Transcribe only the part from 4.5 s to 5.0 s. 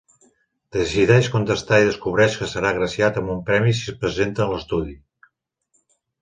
l'estudi.